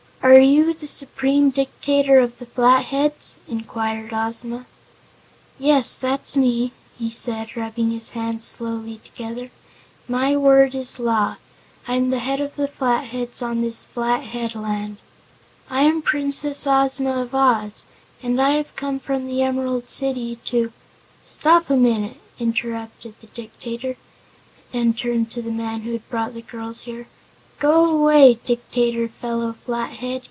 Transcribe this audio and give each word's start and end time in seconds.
"Are 0.23 0.37
you 0.37 0.71
the 0.75 0.85
Supreme 0.85 1.49
Dictator 1.49 2.19
of 2.19 2.37
the 2.37 2.45
Flatheads?" 2.45 3.39
inquired 3.47 4.13
Ozma. 4.13 4.67
"Yes, 5.57 5.97
that's 5.97 6.37
me," 6.37 6.73
he 6.95 7.09
said, 7.09 7.57
rubbing 7.57 7.89
his 7.89 8.11
hands 8.11 8.45
slowly 8.45 8.97
together. 9.03 9.49
"My 10.07 10.37
word 10.37 10.75
is 10.75 10.99
law. 10.99 11.37
I'm 11.87 12.11
the 12.11 12.19
head 12.19 12.39
of 12.39 12.55
the 12.55 12.67
Flatheads 12.67 13.41
on 13.41 13.61
this 13.61 13.83
flat 13.83 14.25
headland." 14.25 14.97
"I 15.71 15.81
am 15.81 16.03
Princess 16.03 16.67
Ozma 16.67 17.23
of 17.23 17.33
Oz, 17.33 17.85
and 18.21 18.39
I 18.39 18.51
have 18.51 18.75
come 18.75 18.99
from 18.99 19.25
the 19.25 19.41
Emerald 19.41 19.87
City 19.87 20.35
to" 20.45 20.71
"Stop 21.23 21.67
a 21.71 21.75
minute," 21.75 22.17
interrupted 22.39 23.15
the 23.21 23.27
Dictator, 23.27 23.95
and 24.71 24.95
turned 24.95 25.31
to 25.31 25.41
the 25.41 25.51
man 25.51 25.81
who 25.81 25.93
had 25.93 26.07
brought 26.11 26.35
the 26.35 26.43
girls 26.43 26.83
there. 26.85 27.07
"Go 27.59 27.95
away, 27.95 28.39
Dictator 28.43 29.07
Felo 29.07 29.53
Flathead!" 29.55 30.19